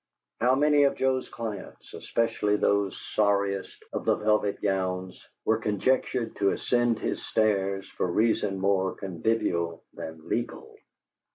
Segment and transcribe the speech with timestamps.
[0.39, 6.49] How many of Joe's clients, especially those sorriest of the velvet gowns, were conjectured to
[6.53, 10.75] ascend his stairs for reasons more convivial than legal!